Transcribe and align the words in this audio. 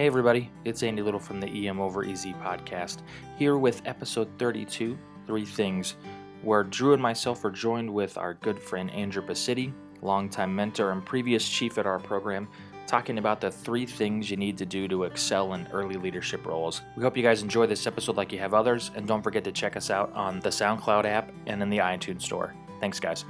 Hey, 0.00 0.06
everybody, 0.06 0.50
it's 0.64 0.82
Andy 0.82 1.02
Little 1.02 1.20
from 1.20 1.40
the 1.40 1.68
EM 1.68 1.78
Over 1.78 2.02
Easy 2.02 2.32
podcast, 2.32 3.02
here 3.36 3.58
with 3.58 3.82
episode 3.84 4.30
32 4.38 4.96
Three 5.26 5.44
Things, 5.44 5.96
where 6.40 6.64
Drew 6.64 6.94
and 6.94 7.02
myself 7.02 7.44
are 7.44 7.50
joined 7.50 7.92
with 7.92 8.16
our 8.16 8.32
good 8.32 8.58
friend 8.58 8.90
Andrew 8.92 9.20
Pacitti, 9.20 9.74
longtime 10.00 10.56
mentor 10.56 10.92
and 10.92 11.04
previous 11.04 11.46
chief 11.46 11.76
at 11.76 11.84
our 11.84 11.98
program, 11.98 12.48
talking 12.86 13.18
about 13.18 13.42
the 13.42 13.50
three 13.50 13.84
things 13.84 14.30
you 14.30 14.38
need 14.38 14.56
to 14.56 14.64
do 14.64 14.88
to 14.88 15.04
excel 15.04 15.52
in 15.52 15.68
early 15.70 15.96
leadership 15.96 16.46
roles. 16.46 16.80
We 16.96 17.02
hope 17.02 17.14
you 17.14 17.22
guys 17.22 17.42
enjoy 17.42 17.66
this 17.66 17.86
episode 17.86 18.16
like 18.16 18.32
you 18.32 18.38
have 18.38 18.54
others, 18.54 18.92
and 18.94 19.06
don't 19.06 19.20
forget 19.20 19.44
to 19.44 19.52
check 19.52 19.76
us 19.76 19.90
out 19.90 20.10
on 20.14 20.40
the 20.40 20.48
SoundCloud 20.48 21.04
app 21.04 21.30
and 21.44 21.62
in 21.62 21.68
the 21.68 21.76
iTunes 21.76 22.22
store. 22.22 22.54
Thanks, 22.80 23.00
guys. 23.00 23.26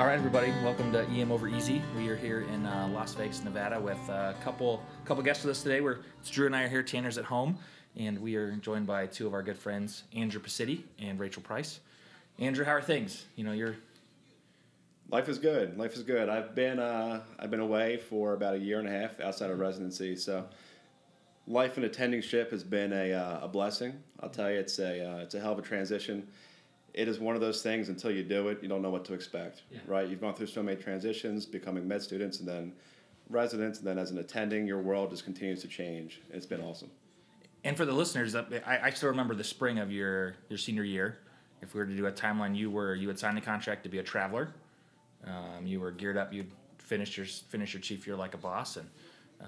All 0.00 0.06
right, 0.06 0.14
everybody, 0.14 0.50
welcome 0.64 0.90
to 0.92 1.02
EM 1.10 1.30
Over 1.30 1.46
Easy. 1.46 1.82
We 1.94 2.08
are 2.08 2.16
here 2.16 2.40
in 2.40 2.64
uh, 2.64 2.88
Las 2.90 3.12
Vegas, 3.12 3.44
Nevada, 3.44 3.78
with 3.78 3.98
a 4.08 4.34
couple 4.42 4.82
couple 5.04 5.22
guests 5.22 5.44
with 5.44 5.50
us 5.50 5.62
today. 5.62 5.82
We're 5.82 5.98
it's 6.18 6.30
Drew 6.30 6.46
and 6.46 6.56
I 6.56 6.62
are 6.62 6.68
here. 6.68 6.82
Tanner's 6.82 7.18
at 7.18 7.26
home, 7.26 7.58
and 7.96 8.18
we 8.18 8.34
are 8.36 8.52
joined 8.52 8.86
by 8.86 9.08
two 9.08 9.26
of 9.26 9.34
our 9.34 9.42
good 9.42 9.58
friends, 9.58 10.04
Andrew 10.16 10.40
Pacitti 10.40 10.84
and 10.98 11.20
Rachel 11.20 11.42
Price. 11.42 11.80
Andrew, 12.38 12.64
how 12.64 12.72
are 12.72 12.80
things? 12.80 13.26
You 13.36 13.44
know, 13.44 13.52
you're 13.52 13.76
Life 15.10 15.28
is 15.28 15.36
good. 15.36 15.76
Life 15.76 15.94
is 15.94 16.02
good. 16.02 16.30
I've 16.30 16.54
been 16.54 16.78
uh, 16.78 17.20
I've 17.38 17.50
been 17.50 17.60
away 17.60 17.98
for 17.98 18.32
about 18.32 18.54
a 18.54 18.58
year 18.58 18.78
and 18.78 18.88
a 18.88 18.90
half 18.90 19.20
outside 19.20 19.50
of 19.50 19.58
residency, 19.58 20.16
so 20.16 20.46
life 21.46 21.76
in 21.76 21.84
attending 21.84 22.22
ship 22.22 22.52
has 22.52 22.64
been 22.64 22.94
a, 22.94 23.12
uh, 23.12 23.40
a 23.42 23.48
blessing. 23.48 24.02
I'll 24.20 24.30
tell 24.30 24.50
you, 24.50 24.60
it's 24.60 24.78
a 24.78 25.06
uh, 25.06 25.18
it's 25.18 25.34
a 25.34 25.40
hell 25.40 25.52
of 25.52 25.58
a 25.58 25.62
transition. 25.62 26.26
It 26.94 27.08
is 27.08 27.18
one 27.20 27.34
of 27.34 27.40
those 27.40 27.62
things 27.62 27.88
until 27.88 28.10
you 28.10 28.22
do 28.22 28.48
it, 28.48 28.62
you 28.62 28.68
don't 28.68 28.82
know 28.82 28.90
what 28.90 29.04
to 29.06 29.14
expect, 29.14 29.62
Yeah. 29.70 29.78
right? 29.86 30.08
You've 30.08 30.20
gone 30.20 30.34
through 30.34 30.48
so 30.48 30.62
many 30.62 30.80
transitions, 30.80 31.46
becoming 31.46 31.86
med 31.86 32.02
students 32.02 32.40
and 32.40 32.48
then 32.48 32.72
residents, 33.28 33.78
and 33.78 33.86
then 33.86 33.98
as 33.98 34.10
an 34.10 34.18
attending, 34.18 34.66
your 34.66 34.80
world 34.80 35.10
just 35.10 35.24
continues 35.24 35.60
to 35.62 35.68
change. 35.68 36.20
It's 36.30 36.46
been 36.46 36.60
awesome. 36.60 36.90
And 37.62 37.76
for 37.76 37.84
the 37.84 37.92
listeners, 37.92 38.34
uh, 38.34 38.44
I, 38.66 38.78
I 38.86 38.90
still 38.90 39.10
remember 39.10 39.34
the 39.34 39.44
spring 39.44 39.78
of 39.78 39.92
your 39.92 40.34
your 40.48 40.58
senior 40.58 40.82
year. 40.84 41.18
If 41.62 41.74
we 41.74 41.80
were 41.80 41.86
to 41.86 41.94
do 41.96 42.06
a 42.06 42.12
timeline, 42.12 42.56
you 42.56 42.70
were 42.70 42.94
you 42.94 43.06
had 43.08 43.18
signed 43.18 43.36
a 43.36 43.42
contract 43.42 43.82
to 43.84 43.90
be 43.90 43.98
a 43.98 44.02
traveler. 44.02 44.48
Um, 45.24 45.66
you 45.66 45.78
were 45.78 45.90
geared 45.90 46.16
up. 46.16 46.32
You'd 46.32 46.50
finished 46.78 47.16
your 47.18 47.26
finished 47.26 47.74
your 47.74 47.82
chief 47.82 48.06
year 48.06 48.16
like 48.16 48.32
a 48.34 48.38
boss, 48.38 48.78
and 48.78 48.88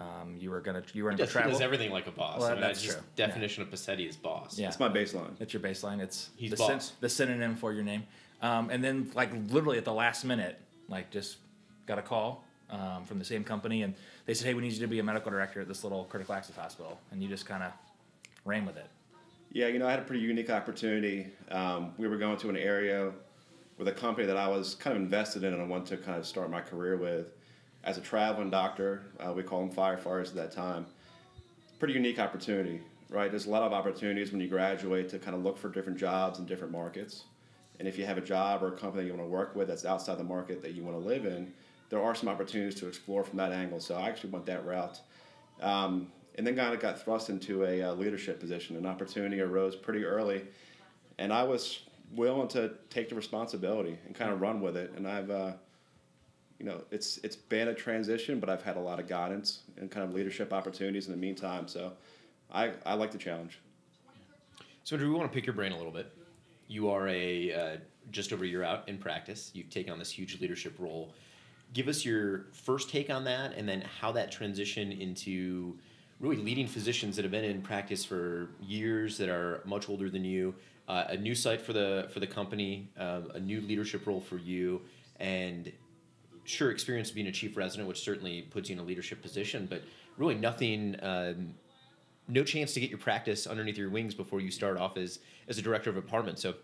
um, 0.01 0.37
you 0.39 0.51
were 0.51 0.61
gonna 0.61 0.83
you 0.95 1.05
were 1.05 1.11
He 1.11 1.17
gonna 1.17 1.25
does, 1.25 1.29
he 1.29 1.33
travel. 1.33 1.53
does 1.53 1.61
everything 1.61 1.91
like 1.91 2.07
a 2.07 2.11
boss. 2.11 2.41
Well, 2.41 2.49
I 2.49 2.53
mean, 2.53 2.61
that's 2.61 2.79
that's 2.79 2.83
just 2.83 2.99
true. 2.99 3.07
definition 3.17 3.63
of 3.63 3.71
Pacitti 3.71 4.09
is 4.09 4.17
boss. 4.17 4.59
Yeah. 4.59 4.69
It's 4.69 4.81
my 4.81 4.89
baseline. 4.89 5.33
It's 5.41 5.53
your 5.53 5.63
baseline. 5.63 6.01
It's 6.01 6.31
He's 6.37 6.51
the, 6.51 6.57
boss. 6.57 6.93
the 7.01 7.09
synonym 7.09 7.57
for 7.57 7.73
your 7.73 7.85
name. 7.85 8.05
Um, 8.41 8.71
and 8.71 8.83
then 8.83 9.11
like 9.15 9.31
literally 9.51 9.79
at 9.79 9.85
the 9.85 9.93
last 9.93 10.25
minute, 10.25 10.59
like 10.89 11.11
just 11.11 11.37
got 11.87 11.99
a 11.99 12.03
call 12.03 12.45
um, 12.71 13.05
from 13.05 13.19
the 13.19 13.25
same 13.25 13.45
company, 13.45 13.83
and 13.83 13.95
they 14.27 14.35
said, 14.35 14.47
"Hey, 14.47 14.55
we 14.55 14.63
need 14.63 14.73
you 14.73 14.81
to 14.81 14.87
be 14.87 14.99
a 14.99 15.03
medical 15.05 15.31
director 15.31 15.61
at 15.61 15.69
this 15.69 15.85
little 15.85 16.05
critical 16.05 16.35
access 16.35 16.57
hospital," 16.57 16.99
and 17.11 17.23
you 17.23 17.29
just 17.29 17.47
kind 17.47 17.63
of 17.63 17.73
ran 18.45 18.65
with 18.67 18.77
it. 18.77 18.87
Yeah, 19.53 19.67
you 19.69 19.79
know, 19.79 19.87
I 19.87 19.91
had 19.91 20.01
a 20.01 20.05
pretty 20.05 20.23
unique 20.25 20.49
opportunity. 20.49 21.27
Um, 21.51 21.93
we 21.99 22.09
were 22.09 22.17
going 22.17 22.39
to 22.39 22.49
an 22.49 22.57
area 22.57 23.13
with 23.77 23.87
a 23.87 23.93
company 23.93 24.27
that 24.27 24.37
I 24.39 24.49
was 24.49 24.75
kind 24.75 24.97
of 24.97 25.03
invested 25.03 25.45
in 25.45 25.53
and 25.53 25.61
I 25.63 25.67
wanted 25.67 25.89
to 25.89 25.97
kind 25.99 26.17
of 26.19 26.27
start 26.27 26.51
my 26.51 26.63
career 26.63 26.97
with. 26.97 27.33
As 27.85 27.99
a 27.99 28.01
traveling 28.01 28.51
doctor, 28.51 29.03
uh, 29.19 29.33
we 29.33 29.43
call 29.43 29.67
them 29.67 29.75
firefighters 29.75 30.29
at 30.29 30.35
that 30.35 30.53
time. 30.53 30.87
Pretty 31.79 31.95
unique 31.95 32.19
opportunity, 32.19 32.81
right? 33.11 33.31
There's 33.31 33.47
a 33.47 33.51
lot 33.51 33.63
of 33.63 33.73
opportunities 33.73 34.31
when 34.31 34.41
you 34.41 34.49
graduate 34.49 35.09
to 35.11 35.19
kind 35.19 35.35
of 35.37 35.43
look 35.43 35.59
for 35.59 35.69
different 35.69 35.99
jobs 35.99 36.39
in 36.39 36.47
different 36.47 36.73
markets. 36.73 37.25
And 37.79 37.89
if 37.89 37.99
you 37.99 38.07
have 38.07 38.19
a 38.19 38.23
job 38.23 38.63
or 38.63 38.69
a 38.69 38.77
company 38.77 39.07
you 39.07 39.13
want 39.13 39.25
to 39.25 39.29
work 39.29 39.57
with 39.57 39.69
that's 39.69 39.85
outside 39.85 40.19
the 40.19 40.25
market 40.25 40.63
that 40.63 40.75
you 40.75 40.85
want 40.85 40.97
to 40.97 41.05
live 41.05 41.25
in, 41.25 41.53
there 41.91 42.03
are 42.03 42.15
some 42.15 42.29
opportunities 42.29 42.79
to 42.81 42.87
explore 42.87 43.25
from 43.25 43.39
that 43.39 43.53
angle. 43.53 43.81
So 43.81 43.97
I 43.97 44.09
actually 44.09 44.31
went 44.31 44.47
that 44.47 44.65
route. 44.65 45.01
Um, 45.61 46.13
and 46.37 46.47
then 46.47 46.57
kind 46.57 46.73
of 46.73 46.81
got 46.81 47.03
thrust 47.03 47.31
into 47.31 47.65
a 47.65 47.83
uh, 47.83 47.95
leadership 47.95 48.41
position. 48.41 48.77
An 48.77 48.87
opportunity 48.87 49.41
arose 49.41 49.77
pretty 49.77 50.05
early, 50.05 50.45
and 51.19 51.33
I 51.33 51.43
was 51.43 51.81
willing 52.15 52.49
to 52.49 52.73
take 52.91 53.09
the 53.09 53.15
responsibility 53.15 53.99
and 54.07 54.15
kind 54.15 54.33
of 54.33 54.41
run 54.41 54.61
with 54.61 54.77
it. 54.77 54.93
And 54.97 55.07
I've, 55.07 55.31
uh, 55.31 55.53
you 56.63 56.69
know, 56.69 56.81
it's 56.93 57.19
it's 57.19 57.35
been 57.35 57.69
a 57.69 57.75
transition, 57.75 58.39
but 58.39 58.49
I've 58.49 58.63
had 58.63 58.77
a 58.77 58.81
lot 58.81 59.01
of 59.01 59.09
guidance 59.09 59.63
and 59.77 59.91
kind 59.91 60.09
of 60.09 60.15
leadership 60.15 60.53
opportunities 60.53 61.07
in 61.07 61.13
the 61.13 61.19
meantime. 61.19 61.67
So 61.67 61.93
I, 62.53 62.71
I 62.87 62.95
like 62.95 63.11
the 63.11 63.19
challenge. 63.19 63.59
So, 64.85 64.97
Drew, 64.97 65.09
we 65.13 65.19
want 65.19 65.31
to 65.31 65.35
pick 65.35 65.45
your 65.45 65.55
brain 65.55 65.73
a 65.73 65.77
little 65.77 65.93
bit. 65.93 66.13
You 66.69 66.89
are 66.91 67.09
a 67.09 67.53
uh, 67.53 67.77
just 68.13 68.33
over 68.33 68.45
a 68.45 68.47
year 68.47 68.63
out 68.63 68.89
in 68.89 68.97
practice. 68.97 69.51
You've 69.55 69.71
taken 69.71 69.93
on 69.93 69.99
this 69.99 70.11
huge 70.11 70.41
leadership 70.41 70.75
role. 70.79 71.13
Give 71.73 71.89
us 71.89 72.05
your 72.05 72.47
first 72.53 72.91
take 72.91 73.11
on 73.11 73.25
that, 73.25 73.55
and 73.55 73.69
then 73.69 73.83
how 74.01 74.13
that 74.13 74.31
transition 74.31 74.93
into 74.93 75.77
really 76.21 76.37
leading 76.37 76.69
physicians 76.69 77.17
that 77.17 77.23
have 77.23 77.33
been 77.33 77.45
in 77.45 77.61
practice 77.61 78.05
for 78.05 78.51
years, 78.61 79.19
that 79.19 79.29
are 79.29 79.63
much 79.65 79.89
older 79.89 80.09
than 80.09 80.25
you. 80.25 80.55
Uh, 80.87 81.05
a 81.09 81.17
new 81.17 81.35
site 81.35 81.61
for 81.61 81.73
the 81.73 82.09
for 82.13 82.21
the 82.21 82.27
company, 82.27 82.89
um, 82.99 83.33
a 83.35 83.41
new 83.41 83.61
leadership 83.63 84.07
role 84.07 84.21
for 84.21 84.37
you, 84.37 84.81
and 85.19 85.73
sure 86.45 86.71
experience 86.71 87.11
being 87.11 87.27
a 87.27 87.33
chief 87.33 87.57
resident, 87.57 87.89
which 87.89 88.01
certainly 88.01 88.43
puts 88.43 88.69
you 88.69 88.75
in 88.75 88.81
a 88.81 88.85
leadership 88.85 89.23
position, 89.23 89.67
but 89.69 89.83
really 90.17 90.35
nothing. 90.35 90.97
Um, 91.03 91.55
no 92.29 92.45
chance 92.45 92.73
to 92.75 92.81
get 92.81 92.89
your 92.89 92.99
practice 92.99 93.47
underneath 93.47 93.77
your 93.77 93.91
wings 93.91 94.15
before 94.15 94.41
you 94.41 94.51
start 94.51 94.77
off 94.77 94.97
as 94.97 95.19
as 95.49 95.59
a 95.59 95.63
director 95.63 95.91
of 95.91 95.97
apartment. 95.97 96.39
So, 96.39 96.55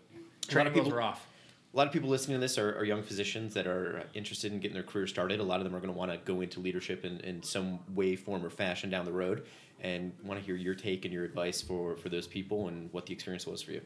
a 0.51 0.55
lot 0.55 0.67
of 0.67 0.73
people 0.73 0.93
are 0.93 1.01
off. 1.01 1.27
a 1.73 1.77
lot 1.77 1.85
of 1.85 1.93
people 1.93 2.09
listening 2.09 2.37
to 2.37 2.41
this 2.41 2.57
are, 2.57 2.77
are 2.77 2.83
young 2.85 3.03
physicians 3.03 3.53
that 3.53 3.67
are 3.67 4.03
interested 4.13 4.51
in 4.51 4.59
getting 4.59 4.73
their 4.73 4.83
career 4.83 5.05
started. 5.05 5.39
A 5.39 5.43
lot 5.43 5.59
of 5.59 5.65
them 5.65 5.75
are 5.75 5.79
going 5.79 5.93
to 5.93 5.97
want 5.97 6.11
to 6.11 6.17
go 6.17 6.41
into 6.41 6.59
leadership 6.59 7.05
in, 7.05 7.19
in 7.19 7.43
some 7.43 7.79
way, 7.93 8.15
form, 8.15 8.43
or 8.45 8.49
fashion 8.49 8.89
down 8.89 9.05
the 9.05 9.11
road, 9.11 9.45
and 9.81 10.13
want 10.23 10.39
to 10.39 10.45
hear 10.45 10.55
your 10.55 10.75
take 10.75 11.05
and 11.05 11.13
your 11.13 11.25
advice 11.25 11.61
for 11.61 11.97
for 11.97 12.09
those 12.09 12.25
people 12.27 12.69
and 12.69 12.91
what 12.93 13.05
the 13.05 13.13
experience 13.13 13.45
was 13.45 13.61
for 13.61 13.73
you. 13.73 13.81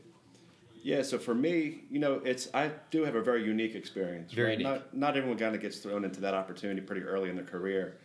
Yeah, 0.83 1.01
so 1.01 1.17
for 1.17 1.33
me, 1.33 1.85
you 1.89 1.97
know, 1.97 2.21
it's 2.25 2.49
I 2.53 2.69
do 2.91 3.05
have 3.05 3.15
a 3.15 3.21
very 3.21 3.43
unique 3.43 3.73
experience. 3.73 4.33
Very 4.33 4.49
right? 4.49 4.59
unique. 4.59 4.73
Not 4.73 4.93
not 4.93 5.17
everyone 5.17 5.39
kind 5.39 5.55
of 5.55 5.61
gets 5.61 5.77
thrown 5.77 6.03
into 6.03 6.19
that 6.21 6.33
opportunity 6.33 6.81
pretty 6.81 7.01
early 7.01 7.29
in 7.29 7.37
their 7.37 7.45
career. 7.45 7.97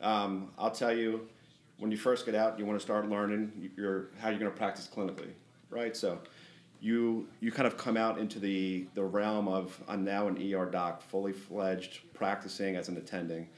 Um, 0.00 0.50
I'll 0.58 0.70
tell 0.70 0.96
you, 0.96 1.28
when 1.78 1.90
you 1.90 1.98
first 1.98 2.24
get 2.24 2.34
out, 2.34 2.58
you 2.58 2.64
want 2.64 2.78
to 2.78 2.82
start 2.82 3.08
learning 3.10 3.70
your 3.76 4.06
how 4.18 4.30
you're 4.30 4.38
going 4.38 4.50
to 4.50 4.56
practice 4.56 4.88
clinically, 4.92 5.32
right? 5.68 5.94
So, 5.94 6.18
you 6.80 7.28
you 7.40 7.52
kind 7.52 7.66
of 7.66 7.76
come 7.76 7.98
out 7.98 8.18
into 8.18 8.38
the 8.38 8.86
the 8.94 9.04
realm 9.04 9.46
of 9.46 9.78
I'm 9.86 10.02
now 10.02 10.26
an 10.26 10.54
ER 10.54 10.64
doc, 10.64 11.02
fully 11.02 11.32
fledged, 11.32 12.00
practicing 12.14 12.74
as 12.74 12.88
an 12.88 12.96
attending. 12.96 13.48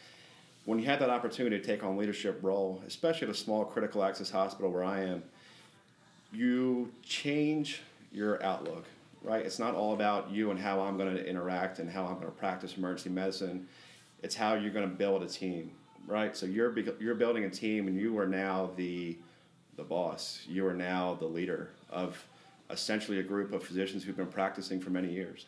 When 0.65 0.81
you 0.81 0.87
have 0.87 0.99
that 0.99 1.11
opportunity 1.11 1.57
to 1.57 1.65
take 1.65 1.85
on 1.85 1.97
leadership 1.97 2.41
role, 2.43 2.83
especially 2.85 3.29
at 3.29 3.33
a 3.33 3.37
small 3.37 3.65
critical 3.65 4.03
access 4.03 4.29
hospital 4.29 4.73
where 4.73 4.83
I 4.83 5.03
am, 5.03 5.23
you 6.33 6.91
change 7.05 7.83
your 8.13 8.43
outlook, 8.43 8.85
right? 9.23 9.45
It's 9.45 9.59
not 9.59 9.75
all 9.75 9.93
about 9.93 10.31
you 10.31 10.51
and 10.51 10.59
how 10.59 10.81
I'm 10.81 10.97
going 10.97 11.15
to 11.15 11.27
interact 11.27 11.79
and 11.79 11.91
how 11.91 12.05
I'm 12.05 12.15
going 12.15 12.27
to 12.27 12.33
practice 12.33 12.77
emergency 12.77 13.11
medicine. 13.11 13.67
It's 14.23 14.35
how 14.35 14.55
you're 14.55 14.73
going 14.73 14.89
to 14.89 14.95
build 14.95 15.23
a 15.23 15.27
team, 15.27 15.73
right? 16.07 16.37
So 16.37 16.47
you're 16.47 16.77
you're 16.99 17.15
building 17.15 17.45
a 17.45 17.51
team, 17.51 17.89
and 17.89 17.99
you 17.99 18.19
are 18.19 18.27
now 18.27 18.71
the 18.77 19.19
the 19.77 19.85
boss. 19.85 20.43
You 20.49 20.67
are 20.67 20.75
now 20.75 21.15
the 21.15 21.27
leader 21.27 21.71
of 21.91 22.23
essentially 22.71 23.21
a 23.21 23.23
group 23.23 23.53
of 23.53 23.63
physicians 23.63 24.03
who've 24.03 24.17
been 24.17 24.27
practicing 24.27 24.81
for 24.81 24.91
many 24.91 25.13
years. 25.13 25.47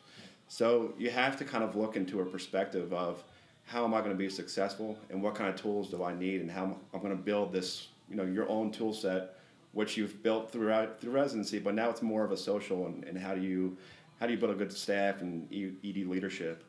So 0.49 0.95
you 0.99 1.11
have 1.11 1.37
to 1.39 1.45
kind 1.45 1.65
of 1.65 1.77
look 1.77 1.97
into 1.97 2.21
a 2.21 2.25
perspective 2.25 2.93
of 2.93 3.23
how 3.65 3.85
am 3.85 3.93
I 3.93 3.99
going 3.99 4.13
to 4.13 4.17
be 4.17 4.31
successful 4.31 4.99
and 5.11 5.23
what 5.23 5.35
kind 5.35 5.51
of 5.51 5.61
tools 5.61 5.91
do 5.91 6.03
I 6.03 6.15
need 6.15 6.41
and 6.41 6.51
how 6.51 6.77
I'm 6.95 7.01
going 7.01 7.17
to 7.17 7.23
build 7.23 7.53
this, 7.53 7.89
you 8.09 8.17
know, 8.17 8.25
your 8.25 8.49
own 8.49 8.71
tool 8.71 8.95
set, 8.95 9.38
which 9.73 9.97
you've 9.97 10.23
built 10.23 10.51
throughout 10.51 11.01
through 11.01 11.13
residency, 11.13 11.59
but 11.59 11.75
now 11.75 11.91
it's 11.91 12.03
more 12.03 12.25
of 12.25 12.33
a 12.33 12.37
social 12.37 12.87
and, 12.87 13.05
and 13.05 13.19
how 13.19 13.35
do 13.35 13.41
you 13.41 13.77
how 14.21 14.27
do 14.27 14.33
you 14.33 14.39
build 14.39 14.53
a 14.53 14.55
good 14.55 14.73
staff 14.73 15.21
and 15.21 15.47
ED 15.53 16.07
leadership. 16.07 16.65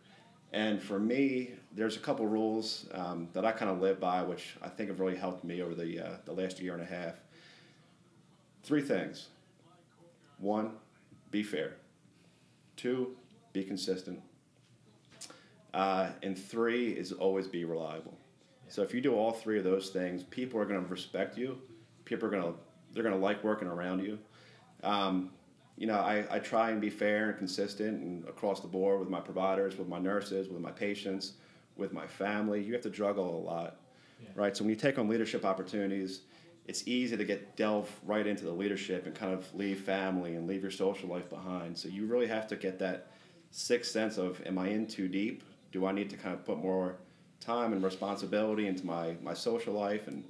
And 0.52 0.82
for 0.82 1.00
me, 1.00 1.52
there's 1.74 1.96
a 1.96 2.00
couple 2.00 2.26
rules 2.26 2.88
um, 2.94 3.28
that 3.34 3.46
I 3.46 3.52
kind 3.52 3.70
of 3.70 3.82
live 3.82 4.00
by, 4.00 4.24
which 4.24 4.56
I 4.62 4.70
think 4.70 4.90
have 4.90 5.00
really 5.00 5.16
helped 5.16 5.44
me 5.44 5.62
over 5.62 5.76
the 5.76 6.00
uh, 6.00 6.18
the 6.26 6.34
last 6.34 6.60
year 6.60 6.74
and 6.74 6.82
a 6.82 6.86
half. 6.86 7.16
Three 8.64 8.82
things. 8.82 9.28
One, 10.40 10.72
be 11.32 11.44
fair. 11.44 11.76
Two, 12.76 13.16
be 13.54 13.64
consistent. 13.64 14.22
Uh, 15.74 16.10
and 16.24 16.38
three 16.38 16.90
is 16.92 17.12
always 17.12 17.48
be 17.48 17.66
reliable. 17.66 18.18
So 18.70 18.82
if 18.82 18.94
you 18.94 19.02
do 19.02 19.16
all 19.16 19.32
three 19.32 19.58
of 19.58 19.64
those 19.64 19.90
things, 19.90 20.24
people 20.24 20.60
are 20.60 20.66
going 20.66 20.84
to 20.84 20.90
respect 20.90 21.38
you. 21.38 21.60
People 22.06 22.28
are 22.28 22.32
going 22.32 22.44
to 22.44 22.54
they're 22.94 23.04
going 23.04 23.16
to 23.16 23.22
like 23.22 23.44
working 23.44 23.68
around 23.68 24.04
you. 24.04 24.20
Um, 24.84 25.32
you 25.78 25.88
know, 25.88 26.00
I, 26.00 26.26
I 26.30 26.40
try 26.40 26.72
and 26.72 26.82
be 26.82 26.90
fair 26.90 27.30
and 27.30 27.38
consistent 27.38 28.02
and 28.02 28.28
across 28.28 28.60
the 28.60 28.68
board 28.68 29.00
with 29.00 29.10
my 29.10 29.22
providers, 29.22 29.78
with 29.78 29.88
my 29.88 30.00
nurses, 30.00 30.50
with 30.50 30.62
my 30.62 30.72
patients, 30.72 31.34
with 31.78 31.94
my 31.94 32.06
family. 32.06 32.62
You 32.62 32.74
have 32.74 32.82
to 32.84 32.90
juggle 32.90 33.38
a 33.38 33.42
lot, 33.44 33.78
right? 34.36 34.56
So 34.56 34.64
when 34.64 34.70
you 34.70 34.76
take 34.76 35.00
on 35.00 35.08
leadership 35.08 35.46
opportunities, 35.46 36.22
it's 36.68 36.88
easy 36.88 37.16
to 37.18 37.24
get 37.24 37.56
delve 37.56 37.90
right 38.06 38.28
into 38.28 38.44
the 38.44 38.52
leadership 38.52 39.06
and 39.06 39.16
kind 39.16 39.34
of 39.34 39.52
leave 39.56 39.80
family 39.80 40.36
and 40.36 40.48
leave 40.48 40.62
your 40.62 40.72
social 40.72 41.10
life 41.10 41.30
behind. 41.30 41.78
So 41.78 41.88
you 41.88 42.06
really 42.06 42.28
have 42.28 42.46
to 42.50 42.58
get 42.58 42.78
that 42.80 43.08
sixth 43.52 43.92
sense 43.92 44.18
of 44.18 44.46
am 44.46 44.60
I 44.60 44.68
in 44.68 44.86
too 44.86 45.08
deep? 45.08 45.44
Do 45.72 45.86
I 45.86 45.94
need 45.94 46.10
to 46.10 46.18
kind 46.18 46.36
of 46.36 46.44
put 46.46 46.58
more 46.58 46.98
time 47.40 47.74
and 47.74 47.82
responsibility 47.82 48.68
into 48.68 48.86
my, 48.86 49.16
my 49.24 49.34
social 49.34 49.74
life? 49.74 50.08
And 50.08 50.26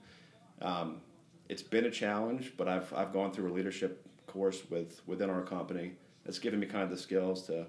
um, 0.62 1.02
it's 1.50 1.64
been 1.64 1.86
a 1.86 1.92
challenge, 1.92 2.54
but 2.56 2.68
I've, 2.68 2.94
I've 2.94 3.12
gone 3.12 3.32
through 3.32 3.52
a 3.52 3.54
leadership 3.54 4.06
course 4.28 4.62
with 4.70 5.02
within 5.08 5.30
our 5.30 5.42
company 5.42 5.94
that's 6.24 6.40
given 6.40 6.60
me 6.60 6.68
kind 6.68 6.84
of 6.84 6.92
the 6.92 6.98
skills 6.98 7.48
to 7.48 7.66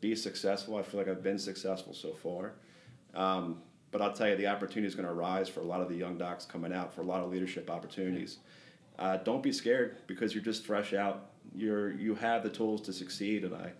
be 0.00 0.14
successful. 0.14 0.76
I 0.76 0.82
feel 0.82 1.00
like 1.00 1.08
I've 1.08 1.22
been 1.22 1.38
successful 1.38 1.92
so 1.92 2.12
far. 2.12 2.52
Um, 3.14 3.60
but 3.90 4.00
I'll 4.00 4.12
tell 4.12 4.28
you, 4.28 4.36
the 4.36 4.46
opportunity 4.46 4.86
is 4.86 4.94
going 4.94 5.08
to 5.08 5.12
arise 5.12 5.48
for 5.48 5.60
a 5.60 5.64
lot 5.64 5.80
of 5.80 5.88
the 5.88 5.96
young 5.96 6.16
docs 6.16 6.44
coming 6.44 6.72
out 6.72 6.94
for 6.94 7.00
a 7.00 7.04
lot 7.04 7.22
of 7.22 7.30
leadership 7.30 7.70
opportunities. 7.70 8.38
Uh, 8.98 9.16
don't 9.16 9.42
be 9.42 9.50
scared 9.50 9.96
because 10.06 10.34
you're 10.34 10.44
just 10.44 10.64
fresh 10.64 10.92
out. 10.92 11.30
You're 11.54 11.92
you 11.92 12.14
have 12.14 12.42
the 12.42 12.50
tools 12.50 12.82
to 12.82 12.92
succeed, 12.92 13.44
and 13.44 13.54
I 13.54 13.72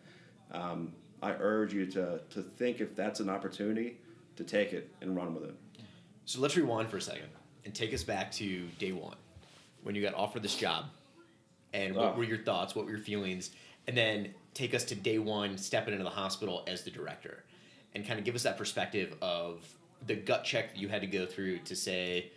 um, 0.56 0.92
I 1.22 1.32
urge 1.32 1.74
you 1.74 1.86
to 1.86 2.20
to 2.30 2.42
think 2.42 2.80
if 2.80 2.96
that's 2.96 3.20
an 3.20 3.28
opportunity 3.28 3.98
to 4.36 4.44
take 4.44 4.72
it 4.72 4.90
and 5.00 5.14
run 5.14 5.34
with 5.34 5.44
it. 5.44 5.54
So 6.24 6.40
let's 6.40 6.56
rewind 6.56 6.88
for 6.88 6.96
a 6.96 7.02
second 7.02 7.28
and 7.64 7.74
take 7.74 7.92
us 7.92 8.02
back 8.04 8.32
to 8.32 8.66
day 8.78 8.92
one 8.92 9.16
when 9.82 9.94
you 9.94 10.02
got 10.02 10.14
offered 10.14 10.42
this 10.42 10.56
job, 10.56 10.86
and 11.72 11.94
what 11.94 12.14
Oh. 12.14 12.16
were 12.16 12.24
your 12.24 12.38
thoughts? 12.38 12.74
What 12.74 12.84
were 12.86 12.90
your 12.90 13.00
feelings? 13.00 13.50
And 13.86 13.96
then 13.96 14.34
take 14.54 14.74
us 14.74 14.84
to 14.84 14.94
day 14.94 15.18
one, 15.18 15.56
stepping 15.58 15.92
into 15.92 16.04
the 16.04 16.10
hospital 16.10 16.64
as 16.66 16.82
the 16.84 16.90
director, 16.90 17.44
and 17.94 18.06
kind 18.06 18.18
of 18.18 18.24
give 18.24 18.34
us 18.34 18.42
that 18.42 18.56
perspective 18.58 19.16
of 19.20 19.66
the 20.06 20.14
gut 20.14 20.44
check 20.44 20.72
that 20.74 20.78
you 20.80 20.88
had 20.88 21.00
to 21.00 21.06
go 21.06 21.26
through 21.26 21.58
to 21.60 21.74
say, 21.74 22.30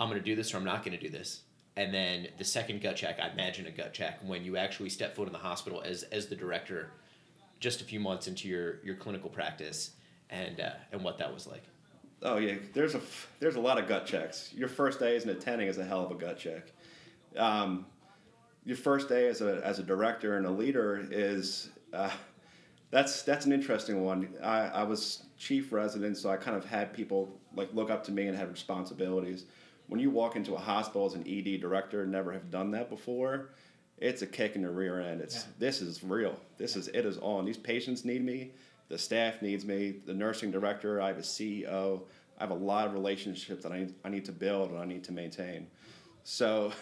I'm 0.00 0.08
going 0.08 0.20
to 0.20 0.24
do 0.24 0.36
this 0.36 0.54
or 0.54 0.58
I'm 0.58 0.64
not 0.64 0.84
going 0.84 0.96
to 0.96 1.02
do 1.02 1.10
this. 1.10 1.42
And 1.76 1.92
then 1.94 2.28
the 2.38 2.44
second 2.44 2.80
gut 2.82 2.96
check, 2.96 3.18
I 3.20 3.28
imagine 3.28 3.66
a 3.66 3.70
gut 3.70 3.92
check 3.94 4.18
when 4.24 4.44
you 4.44 4.56
actually 4.56 4.90
step 4.90 5.14
foot 5.14 5.26
in 5.26 5.32
the 5.32 5.38
hospital 5.38 5.80
as 5.82 6.02
as 6.04 6.26
the 6.26 6.34
director, 6.36 6.90
just 7.60 7.80
a 7.80 7.84
few 7.84 8.00
months 8.00 8.26
into 8.26 8.48
your 8.48 8.82
your 8.84 8.96
clinical 8.96 9.30
practice, 9.30 9.92
and 10.30 10.60
uh, 10.60 10.70
and 10.92 11.02
what 11.04 11.18
that 11.18 11.32
was 11.32 11.46
like. 11.46 11.62
Oh 12.22 12.38
yeah, 12.38 12.56
there's 12.72 12.94
a 12.94 13.00
there's 13.38 13.56
a 13.56 13.60
lot 13.60 13.78
of 13.78 13.86
gut 13.86 14.06
checks. 14.06 14.52
Your 14.54 14.68
first 14.68 14.98
day 14.98 15.14
as 15.16 15.24
an 15.24 15.30
attending 15.30 15.68
is 15.68 15.78
a 15.78 15.84
hell 15.84 16.04
of 16.04 16.10
a 16.10 16.14
gut 16.14 16.38
check. 16.38 16.72
Um, 17.36 17.86
your 18.64 18.76
first 18.76 19.08
day 19.08 19.28
as 19.28 19.40
a 19.40 19.60
as 19.64 19.78
a 19.78 19.82
director 19.82 20.36
and 20.36 20.46
a 20.46 20.50
leader 20.50 21.06
is 21.10 21.70
uh, 21.92 22.10
that's 22.90 23.22
that's 23.22 23.46
an 23.46 23.52
interesting 23.52 24.04
one. 24.04 24.34
I, 24.42 24.66
I 24.66 24.82
was 24.82 25.24
chief 25.36 25.72
resident, 25.72 26.16
so 26.16 26.30
I 26.30 26.36
kind 26.36 26.56
of 26.56 26.64
had 26.64 26.92
people 26.92 27.38
like 27.54 27.72
look 27.72 27.90
up 27.90 28.02
to 28.04 28.12
me 28.12 28.26
and 28.26 28.36
have 28.36 28.50
responsibilities. 28.50 29.44
When 29.86 30.00
you 30.00 30.10
walk 30.10 30.36
into 30.36 30.54
a 30.54 30.58
hospital 30.58 31.06
as 31.06 31.14
an 31.14 31.24
ED 31.26 31.60
director, 31.60 32.02
and 32.02 32.12
never 32.12 32.32
have 32.32 32.50
done 32.50 32.70
that 32.72 32.90
before. 32.90 33.50
It's 34.00 34.22
a 34.22 34.26
kick 34.28 34.54
in 34.54 34.62
the 34.62 34.70
rear 34.70 35.00
end. 35.00 35.20
It's 35.20 35.44
this 35.58 35.82
is 35.82 36.04
real. 36.04 36.38
This 36.56 36.76
is 36.76 36.86
it 36.88 37.04
is 37.04 37.18
on. 37.18 37.44
These 37.44 37.56
patients 37.56 38.04
need 38.04 38.24
me. 38.24 38.52
The 38.88 38.98
staff 38.98 39.42
needs 39.42 39.64
me. 39.64 39.96
The 40.06 40.14
nursing 40.14 40.50
director. 40.50 41.00
I 41.00 41.08
have 41.08 41.18
a 41.18 41.22
CEO. 41.22 42.02
I 42.38 42.42
have 42.42 42.50
a 42.50 42.54
lot 42.54 42.86
of 42.86 42.94
relationships 42.94 43.64
that 43.64 43.72
I 43.72 43.80
need, 43.80 43.94
I 44.04 44.08
need 44.08 44.24
to 44.26 44.32
build 44.32 44.70
and 44.70 44.78
I 44.78 44.84
need 44.84 45.04
to 45.04 45.12
maintain. 45.12 45.66
So 46.24 46.72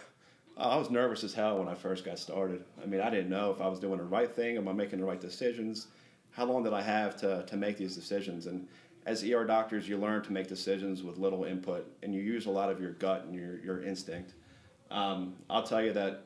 I 0.57 0.77
was 0.77 0.91
nervous 0.91 1.25
as 1.25 1.35
hell 1.35 1.59
when 1.59 1.69
I 1.69 1.75
first 1.75 2.05
got 2.05 2.19
started. 2.19 2.65
I 2.83 2.87
mean, 2.87 3.01
I 3.01 3.11
didn't 3.11 3.31
know 3.31 3.51
if 3.51 3.61
I 3.61 3.69
was 3.69 3.79
doing 3.79 3.99
the 3.99 4.05
right 4.05 4.33
thing. 4.33 4.57
Am 4.57 4.69
I 4.69 4.73
making 4.73 5.01
the 5.01 5.05
right 5.05 5.21
decisions? 5.21 5.89
How 6.31 6.45
long 6.45 6.63
did 6.63 6.73
I 6.73 6.83
have 6.83 7.17
to, 7.19 7.45
to 7.47 7.57
make 7.57 7.79
these 7.79 7.95
decisions? 7.95 8.47
And 8.47 8.69
as 9.07 9.23
ER 9.25 9.45
doctors, 9.45 9.89
you 9.89 9.97
learn 9.97 10.23
to 10.25 10.33
make 10.33 10.49
decisions 10.49 11.03
with 11.03 11.17
little 11.17 11.45
input, 11.45 11.87
and 12.03 12.15
you 12.15 12.21
use 12.21 12.47
a 12.47 12.51
lot 12.51 12.71
of 12.71 12.81
your 12.81 12.93
gut 12.93 13.25
and 13.25 13.35
your, 13.35 13.59
your 13.61 13.83
instinct. 13.83 14.35
Um, 14.91 15.35
I'll 15.49 15.63
tell 15.63 15.83
you 15.83 15.93
that 15.93 16.26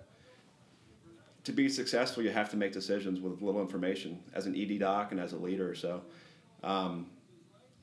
to 1.50 1.56
be 1.56 1.68
successful, 1.68 2.22
you 2.22 2.30
have 2.30 2.48
to 2.50 2.56
make 2.56 2.72
decisions 2.72 3.20
with 3.20 3.42
little 3.42 3.60
information 3.60 4.22
as 4.34 4.46
an 4.46 4.54
ED 4.56 4.78
doc 4.78 5.10
and 5.10 5.20
as 5.20 5.32
a 5.32 5.36
leader. 5.36 5.74
So 5.74 6.02
um, 6.62 7.06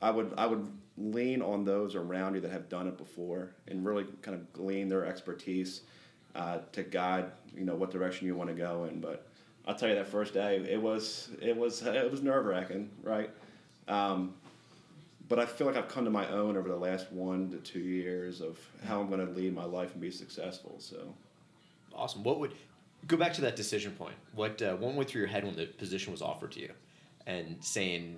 I 0.01 0.09
would 0.09 0.33
I 0.37 0.47
would 0.47 0.67
lean 0.97 1.41
on 1.41 1.63
those 1.63 1.95
around 1.95 2.35
you 2.35 2.41
that 2.41 2.51
have 2.51 2.69
done 2.69 2.87
it 2.87 2.97
before 2.97 3.51
and 3.67 3.85
really 3.85 4.05
kind 4.21 4.35
of 4.35 4.51
glean 4.53 4.87
their 4.87 5.05
expertise 5.05 5.81
uh, 6.33 6.59
to 6.71 6.81
guide 6.81 7.25
you 7.55 7.65
know 7.65 7.75
what 7.75 7.91
direction 7.91 8.25
you 8.25 8.35
want 8.35 8.49
to 8.49 8.55
go 8.55 8.85
in. 8.85 9.01
But 9.01 9.27
I'll 9.65 9.75
tell 9.75 9.89
you 9.89 9.95
that 9.95 10.07
first 10.07 10.33
day 10.33 10.57
it 10.57 10.81
was 10.81 11.29
it 11.41 11.55
was 11.55 11.81
it 11.83 12.09
was 12.09 12.21
nerve 12.21 12.45
wracking, 12.45 12.89
right? 13.03 13.29
Um, 13.87 14.33
but 15.27 15.39
I 15.39 15.45
feel 15.45 15.67
like 15.67 15.75
I've 15.75 15.89
come 15.89 16.05
to 16.05 16.11
my 16.11 16.27
own 16.29 16.55
over 16.55 16.69
the 16.69 16.77
last 16.77 17.11
one 17.11 17.51
to 17.51 17.57
two 17.57 17.79
years 17.79 18.39
of 18.39 18.57
how 18.85 19.01
I'm 19.01 19.09
going 19.09 19.25
to 19.25 19.33
lead 19.33 19.53
my 19.53 19.65
life 19.65 19.91
and 19.91 20.01
be 20.01 20.11
successful. 20.11 20.77
So. 20.79 21.13
Awesome. 21.97 22.23
What 22.23 22.39
would 22.39 22.53
go 23.07 23.17
back 23.17 23.33
to 23.33 23.41
that 23.41 23.55
decision 23.55 23.93
point? 23.93 24.15
What 24.33 24.61
uh, 24.61 24.75
what 24.75 24.93
went 24.93 25.09
through 25.09 25.21
your 25.21 25.29
head 25.29 25.43
when 25.43 25.55
the 25.55 25.65
position 25.65 26.11
was 26.11 26.21
offered 26.21 26.51
to 26.53 26.59
you, 26.59 26.71
and 27.25 27.57
saying, 27.61 28.17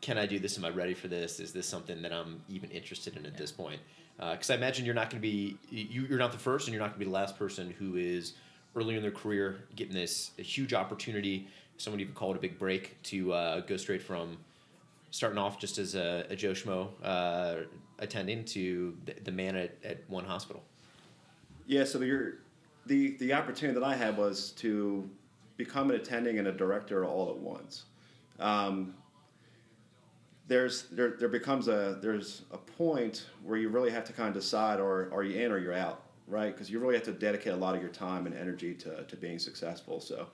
"Can 0.00 0.18
I 0.18 0.26
do 0.26 0.38
this? 0.38 0.56
Am 0.56 0.64
I 0.64 0.70
ready 0.70 0.94
for 0.94 1.08
this? 1.08 1.40
Is 1.40 1.52
this 1.52 1.66
something 1.66 2.02
that 2.02 2.12
I'm 2.12 2.42
even 2.48 2.70
interested 2.70 3.16
in 3.16 3.26
at 3.26 3.36
this 3.36 3.52
point?" 3.52 3.80
Because 4.18 4.50
I 4.50 4.54
imagine 4.54 4.84
you're 4.84 4.94
not 4.94 5.08
going 5.10 5.22
to 5.22 5.26
be 5.26 5.56
you, 5.70 6.06
you're 6.08 6.18
not 6.18 6.32
the 6.32 6.38
first, 6.38 6.66
and 6.66 6.74
you're 6.74 6.82
not 6.82 6.90
going 6.90 7.00
to 7.00 7.04
be 7.04 7.04
the 7.06 7.10
last 7.10 7.38
person 7.38 7.74
who 7.78 7.96
is 7.96 8.34
early 8.76 8.96
in 8.96 9.02
their 9.02 9.10
career 9.10 9.64
getting 9.74 9.94
this 9.94 10.30
a 10.38 10.42
huge 10.42 10.74
opportunity. 10.74 11.48
Someone 11.78 12.00
even 12.00 12.14
call 12.14 12.32
it 12.32 12.36
a 12.36 12.40
big 12.40 12.58
break 12.58 13.02
to 13.04 13.32
uh, 13.32 13.60
go 13.60 13.76
straight 13.76 14.02
from 14.02 14.36
starting 15.10 15.38
off 15.38 15.58
just 15.58 15.78
as 15.78 15.94
a, 15.94 16.26
a 16.30 16.36
Joe 16.36 16.52
Schmo 16.52 16.88
uh, 17.02 17.64
attending 17.98 18.44
to 18.44 18.96
the, 19.06 19.14
the 19.24 19.32
man 19.32 19.56
at, 19.56 19.76
at 19.82 20.08
one 20.08 20.24
hospital. 20.24 20.62
Yeah, 21.66 21.84
so 21.84 22.00
your 22.00 22.34
the 22.86 23.16
the 23.18 23.32
opportunity 23.32 23.78
that 23.78 23.86
I 23.86 23.94
had 23.94 24.16
was 24.16 24.52
to 24.52 25.08
become 25.56 25.90
an 25.90 25.96
attending 25.96 26.38
and 26.38 26.48
a 26.48 26.52
director 26.52 27.04
all 27.04 27.30
at 27.30 27.36
once. 27.36 27.84
Um, 28.38 28.94
there's 30.48 30.84
there 30.90 31.10
there 31.18 31.28
becomes 31.28 31.68
a 31.68 31.98
there's 32.00 32.42
a 32.50 32.58
point 32.58 33.26
where 33.44 33.58
you 33.58 33.68
really 33.68 33.90
have 33.90 34.04
to 34.04 34.12
kind 34.12 34.28
of 34.28 34.34
decide 34.34 34.80
or 34.80 35.10
are 35.12 35.22
you 35.22 35.40
in 35.40 35.52
or 35.52 35.58
you're 35.58 35.74
out, 35.74 36.02
right? 36.26 36.52
Because 36.52 36.70
you 36.70 36.80
really 36.80 36.94
have 36.94 37.04
to 37.04 37.12
dedicate 37.12 37.52
a 37.52 37.56
lot 37.56 37.76
of 37.76 37.82
your 37.82 37.90
time 37.90 38.26
and 38.26 38.34
energy 38.34 38.74
to 38.74 39.04
to 39.04 39.16
being 39.16 39.38
successful. 39.38 40.00
So 40.00 40.26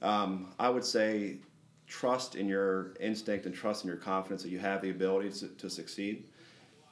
um, 0.00 0.52
I 0.58 0.68
would 0.68 0.84
say 0.84 1.38
trust 1.86 2.36
in 2.36 2.48
your 2.48 2.94
instinct 3.00 3.46
and 3.46 3.54
trust 3.54 3.84
in 3.84 3.88
your 3.88 3.98
confidence 3.98 4.42
that 4.42 4.50
you 4.50 4.58
have 4.58 4.80
the 4.80 4.90
ability 4.90 5.30
to, 5.30 5.48
to 5.48 5.68
succeed. 5.68 6.24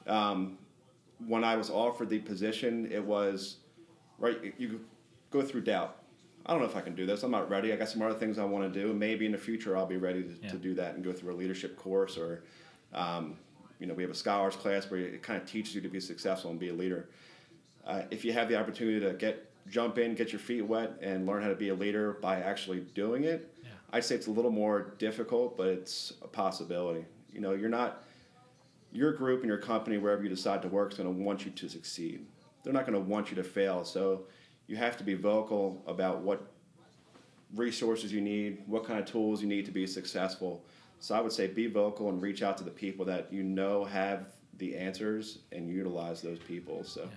Um, 0.07 0.57
when 1.25 1.43
I 1.43 1.55
was 1.55 1.69
offered 1.69 2.09
the 2.09 2.19
position, 2.19 2.91
it 2.91 3.03
was 3.03 3.57
right. 4.21 4.53
You 4.57 4.79
go 5.31 5.41
through 5.41 5.61
doubt. 5.61 5.97
I 6.45 6.51
don't 6.53 6.61
know 6.61 6.67
if 6.67 6.75
I 6.75 6.81
can 6.81 6.95
do 6.95 7.05
this. 7.05 7.23
I'm 7.23 7.31
not 7.31 7.49
ready. 7.49 7.71
I 7.71 7.75
got 7.75 7.89
some 7.89 8.01
other 8.01 8.17
things 8.17 8.39
I 8.39 8.45
want 8.45 8.71
to 8.73 8.79
do. 8.81 8.93
Maybe 8.93 9.25
in 9.25 9.31
the 9.31 9.37
future 9.37 9.75
I'll 9.77 9.85
be 9.85 9.97
ready 9.97 10.23
to, 10.23 10.33
Yeah. 10.41 10.49
to 10.51 10.57
do 10.57 10.73
that 10.75 10.95
and 10.95 11.03
go 11.03 11.11
through 11.13 11.33
a 11.33 11.37
leadership 11.37 11.75
course 11.77 12.17
or, 12.17 12.43
um, 12.93 13.37
you 13.79 13.85
know, 13.87 13.93
we 13.93 14.01
have 14.03 14.11
a 14.11 14.15
scholars 14.15 14.55
class 14.55 14.89
where 14.89 14.99
it 15.01 15.21
kind 15.21 15.39
of 15.41 15.47
teaches 15.47 15.75
you 15.75 15.81
to 15.81 15.89
be 15.89 15.99
successful 15.99 16.49
and 16.51 16.59
be 16.59 16.69
a 16.69 16.73
leader. 16.73 17.09
Uh, 17.85 18.03
if 18.11 18.23
you 18.25 18.33
have 18.33 18.47
the 18.47 18.55
opportunity 18.55 18.99
to 18.99 19.13
get 19.13 19.47
jump 19.67 19.99
in, 19.99 20.15
get 20.15 20.31
your 20.31 20.39
feet 20.39 20.63
wet, 20.63 20.93
and 21.01 21.27
learn 21.27 21.43
how 21.43 21.49
to 21.49 21.55
be 21.55 21.69
a 21.69 21.73
leader 21.75 22.13
by 22.13 22.39
actually 22.39 22.79
doing 22.95 23.23
it, 23.25 23.53
Yeah. 23.63 23.69
I'd 23.93 24.03
say 24.03 24.15
it's 24.15 24.27
a 24.27 24.31
little 24.31 24.49
more 24.51 24.93
difficult, 24.97 25.55
but 25.55 25.67
it's 25.67 26.13
a 26.23 26.27
possibility. 26.27 27.05
You 27.31 27.41
know, 27.41 27.53
you're 27.53 27.69
not 27.69 28.03
your 28.91 29.13
group 29.13 29.41
and 29.41 29.47
your 29.47 29.59
company, 29.59 29.97
wherever 29.99 30.23
you 30.23 30.29
decide 30.29 30.61
to 30.63 30.67
work, 30.67 30.91
is 30.91 30.97
going 30.97 31.15
to 31.15 31.23
want 31.23 31.45
you 31.45 31.51
to 31.51 31.69
succeed. 31.69 32.25
They're 32.63 32.73
not 32.73 32.85
going 32.85 32.93
to 33.01 33.09
want 33.09 33.29
you 33.29 33.35
to 33.37 33.43
fail. 33.43 33.83
So 33.83 34.23
you 34.67 34.75
have 34.75 34.97
to 34.97 35.03
be 35.03 35.13
vocal 35.13 35.83
about 35.87 36.21
what 36.21 36.47
resources 37.55 38.11
you 38.13 38.21
need, 38.21 38.63
what 38.67 38.85
kind 38.85 38.99
of 38.99 39.05
tools 39.05 39.41
you 39.41 39.47
need 39.47 39.65
to 39.65 39.71
be 39.71 39.85
successful. 39.87 40.63
So 40.99 41.15
I 41.15 41.21
would 41.21 41.31
say 41.31 41.47
be 41.47 41.67
vocal 41.67 42.09
and 42.09 42.21
reach 42.21 42.43
out 42.43 42.57
to 42.59 42.63
the 42.63 42.71
people 42.71 43.05
that 43.05 43.31
you 43.33 43.43
know 43.43 43.83
have 43.85 44.27
the 44.57 44.77
answers 44.77 45.39
and 45.51 45.69
utilize 45.69 46.21
those 46.21 46.39
people. 46.39 46.83
So. 46.83 47.09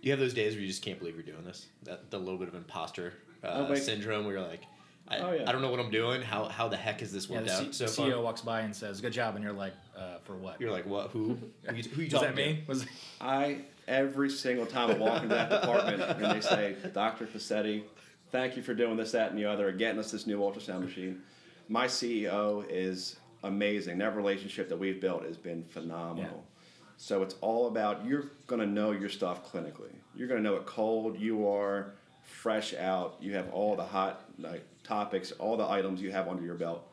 You 0.00 0.10
have 0.10 0.20
those 0.20 0.34
days 0.34 0.52
where 0.52 0.60
you 0.60 0.68
just 0.68 0.82
can't 0.82 0.98
believe 0.98 1.14
you're 1.14 1.22
doing 1.24 1.44
this. 1.44 1.66
That 1.82 2.10
the 2.10 2.18
little 2.18 2.38
bit 2.38 2.48
of 2.48 2.54
imposter 2.54 3.14
uh, 3.42 3.66
Oh, 3.68 3.74
syndrome, 3.74 4.24
where 4.26 4.34
you're 4.36 4.46
like, 4.46 4.62
I, 5.08 5.18
Oh, 5.18 5.32
yeah. 5.32 5.44
I 5.48 5.52
don't 5.52 5.62
know 5.62 5.70
what 5.70 5.80
I'm 5.80 5.90
doing. 5.90 6.20
How 6.22 6.44
how 6.44 6.68
the 6.68 6.76
heck 6.76 7.02
is 7.02 7.10
this 7.12 7.28
Yeah, 7.28 7.36
worked 7.36 7.46
the 7.48 7.54
out 7.54 7.60
C- 7.62 7.72
so 7.72 7.84
CEO 7.86 8.12
far? 8.12 8.22
walks 8.22 8.40
by 8.42 8.60
and 8.60 8.76
says, 8.76 9.00
"Good 9.00 9.12
job," 9.14 9.34
and 9.34 9.42
you're 9.42 9.52
like, 9.54 9.72
uh, 9.96 10.18
"For 10.24 10.34
what?" 10.36 10.60
You're 10.60 10.70
like, 10.70 10.86
what? 10.86 11.10
Who? 11.10 11.38
Who 11.68 11.74
you, 11.74 11.82
who 11.82 12.02
you 12.02 12.04
Was 12.06 12.12
talking 12.12 12.28
that 12.28 12.36
to? 12.36 12.52
me? 12.52 12.64
Was 12.66 12.86
I 13.20 13.58
every 13.86 14.30
single 14.30 14.66
time 14.66 14.90
I 14.90 14.94
walk 14.94 15.22
into 15.22 15.34
that 15.34 15.50
department 15.50 16.02
and 16.02 16.32
they 16.32 16.40
say, 16.40 16.76
Dr. 16.92 17.26
Pacitti, 17.26 17.82
thank 18.30 18.56
you 18.56 18.62
for 18.62 18.74
doing 18.74 18.96
this, 18.96 19.12
that, 19.12 19.30
and 19.30 19.38
the 19.38 19.44
other, 19.44 19.70
getting 19.72 19.98
us 19.98 20.10
this 20.10 20.26
new 20.26 20.38
ultrasound 20.40 20.82
machine. 20.84 21.20
My 21.68 21.86
CEO 21.86 22.64
is 22.68 23.16
amazing. 23.42 23.98
That 23.98 24.16
relationship 24.16 24.68
that 24.70 24.78
we've 24.78 25.00
built 25.00 25.24
has 25.24 25.36
been 25.36 25.64
phenomenal. 25.64 26.44
Yeah. 26.46 26.70
So 26.96 27.22
it's 27.22 27.34
all 27.40 27.66
about 27.66 28.06
you're 28.06 28.26
gonna 28.46 28.66
know 28.66 28.92
your 28.92 29.08
stuff 29.08 29.50
clinically. 29.50 29.92
You're 30.14 30.28
gonna 30.28 30.40
know 30.40 30.54
what 30.54 30.66
cold. 30.66 31.18
You 31.18 31.48
are 31.48 31.92
fresh 32.22 32.72
out. 32.74 33.16
You 33.20 33.34
have 33.34 33.50
all 33.52 33.76
the 33.76 33.84
hot 33.84 34.24
like 34.38 34.64
topics, 34.82 35.32
all 35.32 35.56
the 35.56 35.68
items 35.68 36.00
you 36.00 36.12
have 36.12 36.28
under 36.28 36.42
your 36.42 36.54
belt. 36.54 36.90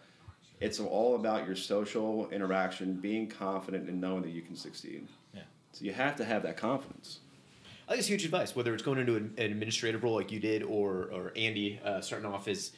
It's 0.61 0.79
all 0.79 1.15
about 1.15 1.45
your 1.47 1.55
social 1.55 2.29
interaction, 2.29 2.93
being 2.93 3.27
confident 3.27 3.89
and 3.89 3.99
knowing 3.99 4.21
that 4.21 4.31
you 4.31 4.41
can 4.41 4.55
succeed. 4.55 5.07
yeah. 5.33 5.41
So 5.73 5.83
you 5.85 5.91
have 5.93 6.15
to 6.17 6.25
have 6.25 6.43
that 6.43 6.55
confidence. 6.57 7.19
I 7.87 7.91
think 7.93 7.99
it's 7.99 8.07
huge 8.07 8.23
advice, 8.25 8.55
whether 8.55 8.73
it's 8.73 8.83
going 8.83 8.99
into 8.99 9.15
an, 9.15 9.33
an 9.37 9.51
administrative 9.51 10.03
role 10.03 10.15
like 10.15 10.31
you 10.31 10.39
did, 10.39 10.63
or 10.63 11.09
or 11.11 11.33
Andy 11.35 11.79
uh, 11.83 11.99
starting 11.99 12.31
off 12.31 12.47
as 12.47 12.71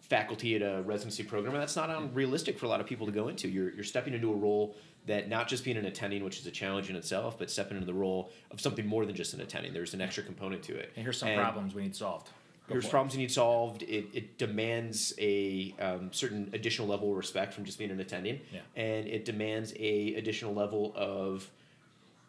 faculty 0.00 0.56
at 0.56 0.62
a 0.62 0.82
residency 0.82 1.22
program, 1.22 1.52
and 1.54 1.62
that's 1.62 1.76
not 1.76 1.90
unrealistic 1.90 2.58
for 2.58 2.66
a 2.66 2.68
lot 2.68 2.80
of 2.80 2.86
people 2.86 3.06
to 3.06 3.12
go 3.12 3.28
into. 3.28 3.48
You're 3.48 3.70
you're 3.74 3.84
stepping 3.84 4.14
into 4.14 4.30
a 4.32 4.36
role 4.36 4.76
that 5.06 5.28
not 5.28 5.48
just 5.48 5.64
being 5.64 5.76
an 5.76 5.86
attending, 5.86 6.22
which 6.24 6.38
is 6.38 6.46
a 6.46 6.50
challenge 6.50 6.90
in 6.90 6.96
itself, 6.96 7.38
but 7.38 7.50
stepping 7.50 7.76
into 7.76 7.86
the 7.86 7.94
role 7.94 8.30
of 8.50 8.60
something 8.60 8.86
more 8.86 9.04
than 9.06 9.14
just 9.16 9.34
an 9.34 9.40
attending. 9.40 9.72
There's 9.72 9.94
an 9.94 10.00
extra 10.00 10.22
component 10.22 10.62
to 10.64 10.76
it. 10.76 10.92
And 10.94 11.02
here's 11.02 11.18
some 11.18 11.28
And- 11.30 11.40
problems 11.40 11.74
we 11.74 11.82
need 11.82 11.96
solved. 11.96 12.28
Go 12.70 12.74
there's 12.74 12.84
for 12.84 12.88
it. 12.88 12.90
problems 12.92 13.14
you 13.14 13.20
need 13.20 13.30
solved. 13.30 13.82
It, 13.82 14.06
it 14.14 14.38
demands 14.38 15.12
a 15.18 15.74
um, 15.78 16.12
certain 16.12 16.50
additional 16.54 16.88
level 16.88 17.10
of 17.10 17.16
respect 17.18 17.52
from 17.52 17.64
just 17.64 17.78
being 17.78 17.90
an 17.90 18.00
attending, 18.00 18.40
Yeah. 18.52 18.60
and 18.76 19.06
it 19.06 19.24
demands 19.26 19.74
a 19.78 20.14
additional 20.14 20.54
level 20.54 20.92
of 20.96 21.50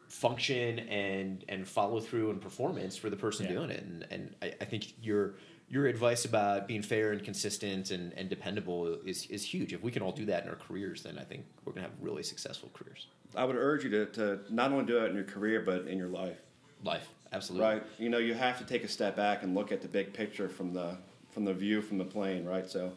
function 0.07 0.79
and 0.79 1.45
and 1.47 1.65
follow 1.67 1.99
through 2.01 2.31
and 2.31 2.41
performance 2.41 2.97
for 2.97 3.09
the 3.09 3.15
person 3.15 3.45
Yeah. 3.45 3.53
doing 3.53 3.69
it. 3.71 3.83
And 3.83 4.05
and 4.11 4.35
I, 4.41 4.53
I 4.61 4.65
think 4.65 4.93
your 5.01 5.35
your 5.69 5.85
advice 5.87 6.25
about 6.25 6.67
being 6.67 6.81
fair 6.81 7.13
and 7.13 7.23
consistent 7.23 7.91
and, 7.91 8.11
and 8.17 8.29
dependable 8.29 8.97
is, 9.05 9.25
is 9.27 9.41
huge. 9.41 9.71
If 9.71 9.81
we 9.81 9.89
can 9.89 10.01
all 10.01 10.11
do 10.11 10.25
that 10.25 10.43
in 10.43 10.49
our 10.49 10.57
careers, 10.57 11.01
then 11.03 11.17
I 11.17 11.23
think 11.23 11.45
we're 11.63 11.71
gonna 11.71 11.87
have 11.87 11.95
really 12.01 12.23
successful 12.23 12.69
careers. 12.73 13.07
I 13.37 13.45
would 13.45 13.55
urge 13.55 13.85
you 13.85 13.89
to, 13.91 14.05
to 14.07 14.39
not 14.49 14.73
only 14.73 14.83
do 14.83 14.97
it 15.05 15.11
in 15.11 15.15
your 15.15 15.23
career, 15.23 15.61
but 15.61 15.87
in 15.87 15.97
your 15.97 16.09
life. 16.09 16.35
Life, 16.83 17.07
absolutely. 17.31 17.67
Right. 17.67 17.83
You 17.97 18.09
know, 18.09 18.17
you 18.17 18.33
have 18.33 18.57
to 18.59 18.65
take 18.65 18.83
a 18.83 18.87
step 18.87 19.15
back 19.15 19.43
and 19.43 19.55
look 19.55 19.71
at 19.71 19.81
the 19.81 19.87
big 19.87 20.13
picture 20.13 20.49
from 20.49 20.73
the 20.73 20.97
from 21.31 21.45
the 21.45 21.53
view 21.53 21.81
from 21.81 21.97
the 21.97 22.05
plane, 22.05 22.45
right? 22.45 22.69
So 22.69 22.91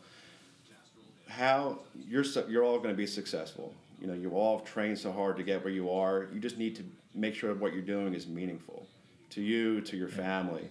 how 1.28 1.78
you're 2.08 2.24
you're 2.48 2.64
all 2.64 2.78
going 2.78 2.90
to 2.90 2.96
be 2.96 3.06
successful. 3.06 3.74
You 4.00 4.06
know, 4.08 4.14
you 4.14 4.30
all 4.30 4.58
have 4.58 4.66
trained 4.66 4.98
so 4.98 5.12
hard 5.12 5.36
to 5.36 5.42
get 5.42 5.64
where 5.64 5.72
you 5.72 5.90
are. 5.90 6.28
You 6.32 6.40
just 6.40 6.58
need 6.58 6.76
to 6.76 6.84
make 7.14 7.34
sure 7.34 7.54
what 7.54 7.72
you're 7.72 7.82
doing 7.82 8.14
is 8.14 8.26
meaningful 8.26 8.86
to 9.30 9.40
you, 9.40 9.80
to 9.82 9.96
your 9.96 10.08
family. 10.08 10.68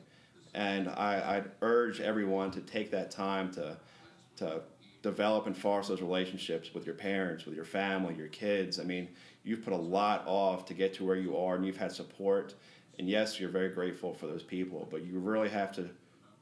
And 0.53 0.88
I, 0.89 1.38
I'd 1.38 1.51
urge 1.62 2.00
everyone 2.00 2.51
to 2.51 2.62
take 2.62 2.91
that 2.91 3.12
time 3.12 3.51
to 3.53 3.77
to 4.38 4.62
develop 5.01 5.48
and 5.48 5.55
foster 5.55 5.93
those 5.93 6.01
relationships 6.01 6.74
with 6.74 6.86
your 6.86 6.96
parents, 6.96 7.46
with 7.46 7.55
your 7.55 7.65
family, 7.65 8.15
your 8.15 8.29
kids. 8.29 8.79
I 8.79 8.84
mean, 8.84 9.10
you've 9.43 9.63
put 9.63 9.74
a 9.74 9.77
lot 9.77 10.24
off 10.25 10.65
to 10.67 10.74
get 10.74 10.93
to 10.96 11.05
where 11.05 11.17
you 11.17 11.38
are, 11.38 11.55
and 11.55 11.65
you've 11.65 11.77
had 11.77 11.91
support. 11.91 12.55
And 13.00 13.10
yes, 13.10 13.40
you're 13.40 13.50
very 13.50 13.70
grateful 13.70 14.14
for 14.14 14.28
those 14.28 14.44
people, 14.44 14.88
but 14.92 15.04
you 15.04 15.20
really 15.20 15.50
have 15.50 15.72
to 15.74 15.90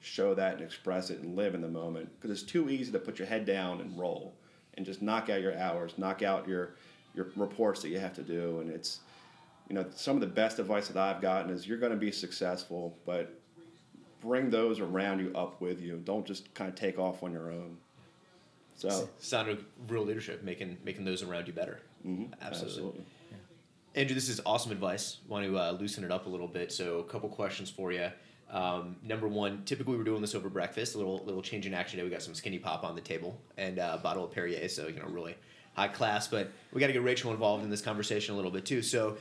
show 0.01 0.33
that 0.33 0.55
and 0.55 0.61
express 0.63 1.09
it 1.09 1.19
and 1.19 1.35
live 1.35 1.53
in 1.55 1.61
the 1.61 1.67
moment 1.67 2.09
because 2.15 2.31
it's 2.31 2.49
too 2.49 2.69
easy 2.69 2.91
to 2.91 2.99
put 2.99 3.19
your 3.19 3.27
head 3.27 3.45
down 3.45 3.79
and 3.81 3.97
roll 3.97 4.33
and 4.75 4.85
just 4.85 5.01
knock 5.01 5.29
out 5.29 5.41
your 5.41 5.57
hours, 5.57 5.93
knock 5.97 6.21
out 6.23 6.47
your 6.47 6.75
your 7.13 7.27
reports 7.35 7.81
that 7.81 7.89
you 7.89 7.99
have 7.99 8.13
to 8.13 8.21
do, 8.23 8.61
and 8.61 8.69
it's 8.69 8.99
you 9.69 9.75
know 9.75 9.85
some 9.95 10.15
of 10.15 10.21
the 10.21 10.27
best 10.27 10.59
advice 10.59 10.87
that 10.87 10.97
I've 10.97 11.21
gotten 11.21 11.51
is 11.51 11.67
you're 11.67 11.77
going 11.77 11.91
to 11.91 11.97
be 11.97 12.11
successful, 12.11 12.97
but 13.05 13.37
bring 14.21 14.49
those 14.49 14.79
around 14.79 15.19
you 15.19 15.31
up 15.35 15.59
with 15.61 15.81
you. 15.81 15.97
Don't 16.03 16.25
just 16.25 16.53
kind 16.53 16.69
of 16.69 16.75
take 16.75 16.97
off 16.99 17.23
on 17.23 17.31
your 17.31 17.51
own. 17.51 17.77
So 18.75 19.09
Sound 19.19 19.49
of 19.49 19.63
real 19.87 20.03
leadership, 20.03 20.43
making 20.43 20.77
making 20.83 21.05
those 21.05 21.21
around 21.21 21.47
you 21.47 21.53
better. 21.53 21.79
mhm, 22.05 22.31
Absolutely. 22.41 23.03
Andrew, 23.93 24.15
this 24.15 24.29
is 24.29 24.39
awesome 24.45 24.71
advice. 24.71 25.17
Want 25.27 25.45
to 25.45 25.57
uh, 25.57 25.71
loosen 25.71 26.03
it 26.03 26.11
up 26.11 26.25
a 26.25 26.29
little 26.29 26.47
bit. 26.47 26.71
So, 26.71 26.99
a 26.99 27.03
couple 27.03 27.27
questions 27.29 27.69
for 27.69 27.91
you. 27.91 28.09
Um, 28.49 28.95
number 29.03 29.27
one, 29.27 29.63
typically 29.65 29.97
we're 29.97 30.03
doing 30.03 30.21
this 30.21 30.35
over 30.35 30.49
breakfast. 30.49 30.95
A 30.95 30.97
little 30.97 31.23
little 31.25 31.41
change 31.41 31.65
in 31.65 31.73
action 31.73 31.97
today. 31.97 32.07
We 32.07 32.13
got 32.13 32.21
some 32.21 32.33
skinny 32.33 32.59
pop 32.59 32.83
on 32.83 32.95
the 32.95 33.01
table 33.01 33.39
and 33.57 33.79
uh, 33.79 33.97
a 33.99 34.01
bottle 34.01 34.23
of 34.23 34.31
Perrier. 34.31 34.67
So 34.69 34.87
you 34.87 34.99
know, 34.99 35.07
really 35.07 35.35
high 35.73 35.89
class. 35.89 36.27
But 36.27 36.51
we 36.71 36.79
got 36.79 36.87
to 36.87 36.93
get 36.93 37.03
Rachel 37.03 37.31
involved 37.31 37.63
in 37.63 37.69
this 37.69 37.81
conversation 37.81 38.33
a 38.33 38.37
little 38.37 38.51
bit 38.51 38.65
too. 38.65 38.81
So, 38.81 39.17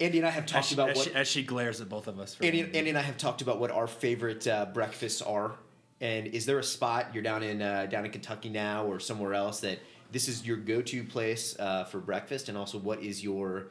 Andy 0.00 0.18
and 0.18 0.26
I 0.26 0.30
have 0.30 0.44
As 0.44 0.50
talked 0.50 0.66
she, 0.66 0.74
about 0.74 0.90
as, 0.90 0.96
what 0.96 1.06
she, 1.06 1.14
as 1.14 1.28
she 1.28 1.42
glares 1.42 1.80
at 1.82 1.88
both 1.88 2.06
of 2.06 2.18
us. 2.18 2.34
For 2.34 2.44
Andy, 2.44 2.62
Andy 2.62 2.88
and 2.88 2.98
I 2.98 3.02
have 3.02 3.18
talked 3.18 3.42
about 3.42 3.60
what 3.60 3.70
our 3.70 3.86
favorite 3.86 4.46
uh, 4.46 4.66
breakfasts 4.66 5.20
are. 5.20 5.56
And 6.00 6.26
is 6.26 6.44
there 6.44 6.58
a 6.58 6.64
spot 6.64 7.10
you're 7.14 7.22
down 7.22 7.42
in 7.42 7.60
uh, 7.60 7.86
down 7.86 8.06
in 8.06 8.10
Kentucky 8.10 8.48
now 8.48 8.86
or 8.86 8.98
somewhere 8.98 9.34
else 9.34 9.60
that 9.60 9.78
this 10.12 10.28
is 10.28 10.46
your 10.46 10.56
go-to 10.56 11.04
place 11.04 11.56
uh, 11.58 11.84
for 11.84 11.98
breakfast? 11.98 12.48
And 12.48 12.56
also, 12.56 12.78
what 12.78 13.02
is 13.02 13.22
your 13.22 13.68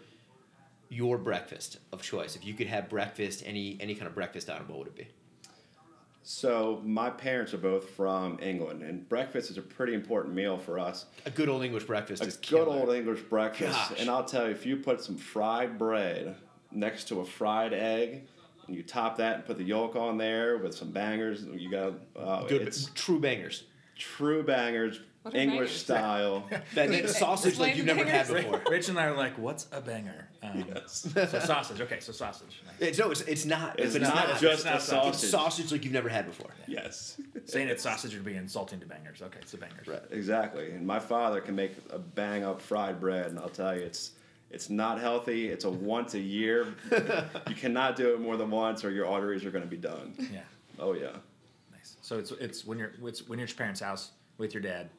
your 0.90 1.18
breakfast 1.18 1.80
of 1.92 2.02
choice? 2.02 2.36
If 2.36 2.46
you 2.46 2.54
could 2.54 2.68
have 2.68 2.90
breakfast, 2.90 3.44
any 3.46 3.78
any 3.80 3.96
kind 3.96 4.08
of 4.08 4.16
breakfast 4.16 4.50
item, 4.50 4.68
what 4.68 4.80
would 4.80 4.88
it 4.88 4.96
be? 4.96 5.08
So 6.26 6.82
my 6.86 7.10
parents 7.10 7.54
are 7.54 7.58
both 7.58 7.90
from 7.90 8.40
England, 8.42 8.82
and 8.82 9.08
breakfast 9.10 9.52
is 9.52 9.58
a 9.58 9.62
pretty 9.62 9.94
important 9.94 10.34
meal 10.34 10.58
for 10.58 10.80
us. 10.80 11.06
A 11.26 11.30
good 11.30 11.50
old 11.50 11.64
English 11.64 11.84
breakfast 11.84 12.24
A 12.24 12.28
is 12.28 12.38
good 12.38 12.66
killer. 12.66 12.80
old 12.80 12.94
English 12.94 13.22
breakfast, 13.24 13.90
Gosh. 13.90 14.00
and 14.00 14.10
I'll 14.10 14.24
tell 14.24 14.46
you, 14.46 14.52
if 14.52 14.66
you 14.66 14.78
put 14.78 15.02
some 15.02 15.18
fried 15.18 15.78
bread 15.78 16.38
next 16.72 17.10
to 17.10 17.20
a 17.20 17.26
fried 17.26 17.74
egg, 17.74 18.26
and 18.68 18.76
you 18.76 18.84
top 18.84 19.18
that 19.18 19.36
and 19.36 19.46
put 19.46 19.58
the 19.58 19.66
yolk 19.66 19.98
on 19.98 20.18
there 20.18 20.58
with 20.58 20.74
some 20.74 20.92
bangers, 20.92 21.44
you 21.44 21.70
got 21.70 21.94
oh, 22.16 22.48
good, 22.48 22.62
it's 22.62 22.86
true 22.96 23.20
bangers. 23.20 23.66
true 23.98 24.44
bangers, 24.44 25.02
What 25.24 25.34
are 25.34 25.38
English 25.38 25.58
bangers? 25.58 25.82
style. 25.82 26.48
That, 26.76 26.90
that 26.90 27.10
sausage 27.10 27.58
like 27.60 27.76
you've 27.76 27.86
never 27.86 28.04
had 28.06 28.28
bangers. 28.28 28.44
before. 28.46 28.62
Rich 28.70 28.90
and 28.90 29.00
I 29.00 29.06
are 29.06 29.16
like, 29.16 29.38
what's 29.38 29.68
a 29.72 29.82
banger? 29.82 30.28
Um, 30.42 30.66
Yes. 30.74 31.08
So 31.14 31.40
sausage. 31.40 31.82
Okay, 31.82 32.00
so 32.00 32.12
sausage. 32.12 32.62
It's, 32.80 33.00
no, 33.00 33.12
it's, 33.12 33.22
it's 33.22 33.46
not. 33.46 33.80
It's 33.80 33.94
but 33.94 34.02
not 34.04 34.30
it's 34.30 34.42
just 34.42 34.66
not 34.66 34.76
a 34.76 34.80
sausage. 34.80 35.10
It's 35.14 35.18
sausage. 35.20 35.30
sausage 35.30 35.72
like 35.72 35.84
you've 35.86 35.94
never 35.94 36.10
had 36.10 36.26
before. 36.26 36.52
Yes. 36.68 37.18
Saying 37.46 37.70
it's 37.70 37.84
sausage 37.84 38.14
would 38.14 38.26
be 38.26 38.36
insulting 38.36 38.80
to 38.82 38.86
bangers. 38.86 39.22
Okay, 39.22 39.40
it's 39.42 39.54
a 39.54 39.58
bangers. 39.58 39.88
Right, 39.88 40.02
exactly. 40.12 40.72
And 40.72 40.86
my 40.86 41.00
father 41.00 41.40
can 41.42 41.56
make 41.56 41.72
a 41.90 42.00
bang 42.00 42.44
up 42.44 42.62
fried 42.62 43.00
bread, 43.00 43.28
and 43.28 43.40
I'll 43.40 43.50
tell 43.50 43.76
you, 43.76 43.82
it's 43.84 44.12
it's 44.52 44.70
not 44.70 45.00
healthy. 45.00 45.48
It's 45.50 45.66
a 45.66 45.70
once 45.72 46.14
a 46.16 46.20
year. 46.20 46.68
you 47.48 47.56
cannot 47.56 47.96
do 47.96 48.14
it 48.14 48.20
more 48.20 48.36
than 48.38 48.52
once, 48.52 48.84
or 48.84 48.92
your 48.92 49.08
arteries 49.08 49.46
are 49.46 49.52
going 49.52 49.64
to 49.64 49.70
be 49.70 49.78
done. 49.78 50.14
Yeah, 50.32 50.42
Oh 50.80 50.94
yeah. 50.94 51.12
nice. 51.72 51.96
So 52.02 52.18
it's 52.20 52.32
it's 52.32 52.66
when 52.66 52.78
you're 52.78 52.92
it's 53.04 53.28
when 53.28 53.40
you're 53.40 53.46
at 53.46 53.52
your 53.52 53.58
parents' 53.58 53.80
house 53.80 54.12
with 54.38 54.54
your 54.54 54.62
dad, 54.62 54.90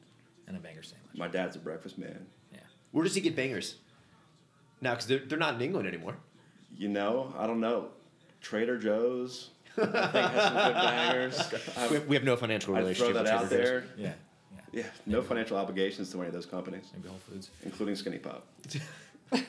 and 0.47 0.55
a 0.57 0.59
banger 0.59 0.83
sandwich. 0.83 1.17
My 1.17 1.27
dad's 1.27 1.55
a 1.55 1.59
breakfast 1.59 1.97
man. 1.97 2.25
Yeah. 2.51 2.59
Where 2.91 3.03
does 3.03 3.15
he 3.15 3.21
get 3.21 3.35
bangers? 3.35 3.75
Now, 4.81 4.91
because 4.91 5.07
they're, 5.07 5.19
they're 5.19 5.39
not 5.39 5.55
in 5.55 5.61
England 5.61 5.87
anymore. 5.87 6.15
You 6.77 6.89
know, 6.89 7.33
I 7.37 7.47
don't 7.47 7.59
know. 7.61 7.89
Trader 8.41 8.77
Joe's, 8.77 9.49
I 9.77 9.81
think 9.85 9.93
has 9.95 10.43
some 10.43 10.53
good 10.53 10.73
bangers. 10.75 11.53
We 11.89 11.95
have, 11.97 12.07
we 12.07 12.15
have 12.15 12.23
no 12.25 12.35
financial 12.35 12.75
I'd 12.75 12.79
relationship 12.79 13.13
throw 13.15 13.23
that 13.23 13.41
with 13.41 13.43
out 13.43 13.49
Trader 13.49 13.81
Joe's. 13.81 13.89
there. 13.97 14.05
Yeah. 14.05 14.05
Yeah. 14.73 14.81
Yeah, 14.83 14.83
no 15.05 15.21
financial 15.21 15.55
obligations 15.55 16.11
to 16.11 16.17
any 16.17 16.27
of 16.27 16.33
those 16.33 16.45
companies, 16.45 16.83
Maybe 16.93 17.07
Whole 17.07 17.17
Foods. 17.29 17.49
including 17.63 17.95
Skinny 17.95 18.17
Pop. 18.17 18.45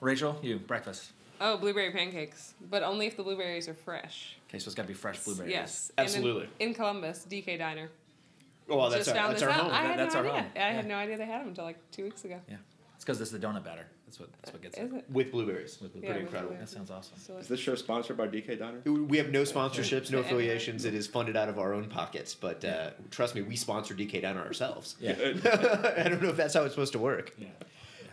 Rachel, 0.00 0.38
you 0.42 0.58
breakfast. 0.58 1.12
Oh, 1.40 1.56
blueberry 1.56 1.92
pancakes, 1.92 2.54
but 2.68 2.82
only 2.82 3.06
if 3.06 3.16
the 3.16 3.22
blueberries 3.22 3.68
are 3.68 3.74
fresh. 3.74 4.36
Okay, 4.48 4.58
so 4.58 4.66
it's 4.66 4.74
got 4.74 4.82
to 4.82 4.88
be 4.88 4.94
fresh 4.94 5.22
blueberries. 5.22 5.52
Yes, 5.52 5.92
And 5.96 6.08
in- 6.08 6.14
Absolutely. 6.14 6.48
In, 6.58 6.74
Columbus, 6.74 7.26
DK 7.30 7.58
Diner. 7.58 7.90
Oh, 8.68 8.76
well, 8.76 8.90
that's 8.90 9.06
Just 9.06 9.10
our, 9.10 9.22
found 9.22 9.30
that's 9.32 9.40
this 9.42 9.48
our 9.48 9.54
out. 9.54 9.62
home. 9.64 9.72
I 9.72 9.82
That- 9.82 9.88
had 9.90 9.98
that's 9.98 10.14
no 10.14 10.20
our 10.20 10.26
idea. 10.26 10.40
home. 10.42 10.50
I 10.54 10.58
Yeah. 10.58 10.72
had 10.72 10.86
no 10.86 10.94
idea 10.96 11.16
they 11.18 11.26
had 11.26 11.40
them 11.40 11.48
until 11.48 11.64
like 11.64 11.90
two 11.90 12.04
weeks 12.04 12.24
ago. 12.24 12.40
Yeah. 12.48 12.56
It's 12.94 13.04
because 13.04 13.18
this 13.18 13.32
is 13.32 13.40
the 13.40 13.46
donut 13.46 13.64
batter. 13.64 13.86
That's 14.06 14.18
what 14.20 14.30
that's 14.42 14.52
what 14.52 14.62
gets 14.62 14.76
Is 14.78 14.92
it. 14.92 14.96
it? 14.96 15.04
With 15.10 15.30
blueberries. 15.30 15.78
With 15.80 15.94
Yeah, 15.94 16.00
Pretty 16.00 16.12
with 16.14 16.22
incredible. 16.22 16.48
blueberries. 16.50 16.70
That 16.70 16.76
sounds 16.76 16.90
awesome. 16.90 17.18
So 17.18 17.36
Is 17.36 17.46
this 17.48 17.60
show 17.60 17.74
sponsored 17.76 18.16
by 18.16 18.26
DK 18.26 18.56
Diner? 18.58 18.80
We 18.90 19.18
have 19.18 19.30
no 19.30 19.42
sponsorships, 19.42 20.10
no 20.10 20.18
affiliations. 20.18 20.84
It 20.84 20.94
is 20.94 21.06
funded 21.06 21.36
out 21.36 21.48
of 21.48 21.58
our 21.58 21.72
own 21.74 21.88
pockets. 21.88 22.34
But 22.34 22.64
uh, 22.64 22.90
trust 23.10 23.34
me, 23.34 23.42
we 23.42 23.54
sponsor 23.56 23.94
DK 23.94 24.20
Diner 24.22 24.40
ourselves. 24.40 24.96
Yeah. 25.00 25.12
I 25.96 26.08
don't 26.08 26.22
know 26.22 26.30
if 26.30 26.36
that's 26.36 26.54
how 26.54 26.64
it's 26.64 26.74
supposed 26.74 26.92
to 26.92 26.98
work. 26.98 27.34
Yeah. 27.38 27.48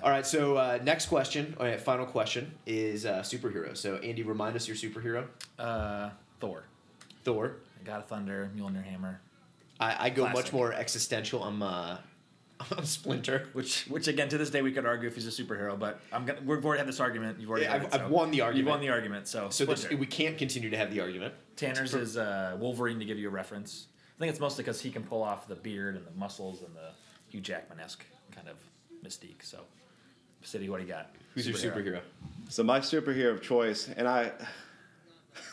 All 0.03 0.11
right, 0.11 0.25
so 0.27 0.55
uh, 0.57 0.77
next 0.83 1.07
question, 1.07 1.55
all 1.59 1.65
right, 1.65 1.81
final 1.81 2.05
question 2.05 2.53
is 2.67 3.07
uh, 3.07 3.21
superhero. 3.21 3.75
So, 3.75 3.95
Andy, 3.97 4.21
remind 4.21 4.55
us 4.55 4.67
your 4.67 4.77
superhero. 4.77 5.25
Uh, 5.57 6.11
Thor. 6.39 6.65
Thor. 7.23 7.55
God 7.85 7.99
of 8.01 8.05
Thunder, 8.07 8.51
Mjolnir 8.55 8.83
Hammer. 8.83 9.19
I, 9.79 10.05
I 10.05 10.09
go 10.09 10.27
much 10.29 10.53
more 10.53 10.73
existential. 10.73 11.43
I'm, 11.43 11.61
uh, 11.61 11.97
I'm 12.77 12.85
Splinter. 12.85 13.49
Which, 13.53 13.85
which 13.85 14.07
again, 14.07 14.29
to 14.29 14.37
this 14.37 14.49
day, 14.49 14.61
we 14.61 14.71
could 14.71 14.85
argue 14.85 15.07
if 15.07 15.15
he's 15.15 15.27
a 15.27 15.43
superhero, 15.43 15.77
but 15.77 15.99
I'm 16.11 16.25
gonna. 16.25 16.39
We've 16.45 16.63
already 16.65 16.79
had 16.79 16.87
this 16.87 16.99
argument. 16.99 17.39
You've 17.39 17.49
already. 17.49 17.65
Yeah, 17.65 17.73
had 17.73 17.81
I've- 17.81 17.87
it, 17.87 17.93
I've 18.01 18.07
so- 18.07 18.13
won 18.13 18.31
the 18.31 18.41
argument. 18.41 18.57
You've 18.57 18.71
won 18.71 18.81
the 18.81 18.89
argument. 18.89 19.27
So. 19.27 19.49
So 19.49 19.65
this, 19.65 19.81
Splinter. 19.81 19.97
we 19.97 20.05
can't 20.05 20.37
continue 20.37 20.69
to 20.69 20.77
have 20.77 20.91
the 20.91 21.01
argument. 21.01 21.33
Tanner's 21.55 21.93
is 21.93 22.17
uh, 22.17 22.57
Wolverine 22.59 22.99
to 22.99 23.05
give 23.05 23.17
you 23.17 23.27
a 23.27 23.31
reference. 23.31 23.87
I 24.15 24.19
think 24.19 24.29
it's 24.29 24.39
mostly 24.39 24.63
because 24.63 24.79
he 24.81 24.91
can 24.91 25.03
pull 25.03 25.21
off 25.21 25.47
the 25.47 25.55
beard 25.55 25.95
and 25.95 26.05
the 26.05 26.11
muscles 26.11 26.61
and 26.61 26.73
the 26.73 26.91
Hugh 27.29 27.41
Jackman 27.41 27.79
esque 27.81 28.05
kind 28.33 28.47
of 28.47 28.55
mystique. 29.05 29.43
So, 29.43 29.59
City, 30.41 30.69
what 30.69 30.77
do 30.79 30.85
you 30.85 30.91
got? 30.91 31.11
Who's 31.33 31.47
your 31.47 31.57
superhero? 31.57 31.99
So 32.47 32.63
my 32.63 32.79
superhero 32.79 33.31
of 33.33 33.41
choice, 33.41 33.89
and 33.95 34.07
I, 34.07 34.31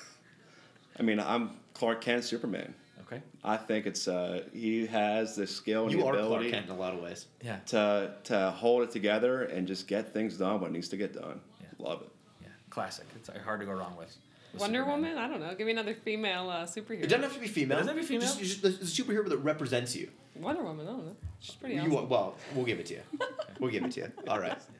I 0.98 1.02
mean, 1.02 1.18
I'm 1.18 1.50
Clark 1.74 2.00
Kent, 2.02 2.22
Superman. 2.22 2.72
Okay. 3.12 3.22
I 3.44 3.56
think 3.56 3.86
it's 3.86 4.08
uh, 4.08 4.44
he 4.52 4.86
has 4.86 5.36
the 5.36 5.46
skill 5.46 5.84
and 5.84 5.92
you 5.92 5.98
the 5.98 6.06
are 6.06 6.14
ability 6.14 6.50
Clark 6.50 6.64
Kent 6.64 6.66
in 6.70 6.72
a 6.76 6.78
lot 6.78 6.94
of 6.94 7.00
ways. 7.00 7.26
Yeah. 7.42 7.56
To 7.66 8.14
to 8.24 8.50
hold 8.52 8.82
it 8.82 8.90
together 8.90 9.42
and 9.44 9.66
just 9.66 9.86
get 9.86 10.12
things 10.12 10.36
done 10.38 10.60
when 10.60 10.70
it 10.70 10.74
needs 10.74 10.88
to 10.90 10.96
get 10.96 11.12
done. 11.12 11.40
Yeah. 11.60 11.66
Love 11.78 12.02
it. 12.02 12.08
Yeah. 12.42 12.48
Classic. 12.70 13.06
It's 13.16 13.28
uh, 13.28 13.38
hard 13.44 13.60
to 13.60 13.66
go 13.66 13.72
wrong 13.72 13.96
with. 13.96 14.16
Wonder 14.58 14.80
Superman. 14.80 15.02
Woman? 15.02 15.18
I 15.18 15.28
don't 15.28 15.40
know. 15.40 15.54
Give 15.54 15.66
me 15.66 15.72
another 15.72 15.94
female 15.94 16.50
uh, 16.50 16.64
superhero. 16.66 17.04
It 17.04 17.08
doesn't 17.08 17.22
have 17.22 17.34
to 17.34 17.40
be 17.40 17.48
female. 17.48 17.78
It 17.78 17.80
doesn't 17.82 17.96
have 17.96 18.06
to 18.06 18.12
be 18.12 18.18
female. 18.18 18.34
Just, 18.34 18.62
just, 18.62 18.82
superhero 18.82 19.26
that 19.28 19.38
represents 19.38 19.96
you. 19.96 20.10
Wonder 20.36 20.62
Woman. 20.62 20.86
I 20.86 20.90
don't 20.90 21.06
know. 21.06 21.16
She's 21.40 21.54
pretty. 21.54 21.76
You 21.76 21.90
well, 21.90 22.36
we'll 22.54 22.66
give 22.66 22.78
it 22.78 22.86
to 22.86 22.94
you. 22.94 23.00
we'll 23.60 23.70
give 23.70 23.84
it 23.84 23.92
to 23.92 24.00
you. 24.00 24.12
All 24.28 24.40
right. 24.40 24.58
Yeah. 24.72 24.78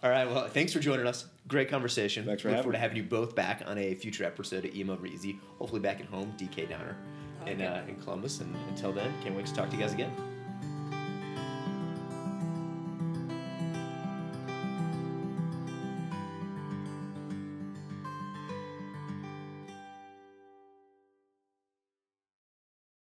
All 0.00 0.10
right. 0.10 0.30
Well, 0.30 0.46
thanks 0.46 0.72
for 0.72 0.78
joining 0.78 1.08
us. 1.08 1.26
Great 1.48 1.68
conversation. 1.68 2.24
Thanks 2.24 2.42
for 2.42 2.48
Look 2.50 2.54
having 2.54 2.62
forward 2.62 2.72
me. 2.74 2.76
to 2.76 2.80
having 2.80 2.96
you 2.98 3.02
both 3.02 3.34
back 3.34 3.64
on 3.66 3.78
a 3.78 3.94
future 3.94 4.22
episode 4.22 4.64
of 4.64 4.70
EM 4.72 4.90
Over 4.90 5.08
Easy. 5.08 5.40
Hopefully, 5.58 5.80
back 5.80 5.98
at 5.98 6.06
home, 6.06 6.32
DK 6.38 6.68
Diner 6.68 6.96
in, 7.48 7.62
uh, 7.62 7.84
in 7.88 7.96
Columbus. 7.96 8.40
And 8.40 8.54
until 8.68 8.92
then, 8.92 9.12
can't 9.22 9.34
wait 9.34 9.46
to 9.46 9.54
talk 9.54 9.70
to 9.70 9.76
you 9.76 9.82
guys 9.82 9.92
again. 9.92 10.12